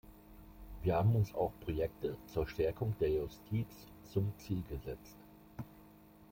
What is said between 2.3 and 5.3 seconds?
Stärkung der Justiz zum Ziel gesetzt.